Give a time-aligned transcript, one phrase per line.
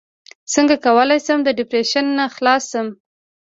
[0.53, 2.87] څنګه کولی شم د ډیپریشن نه خلاص شم